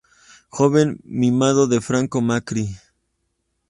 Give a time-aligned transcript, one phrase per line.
[0.49, 2.75] Joven mimado de Franco Macri.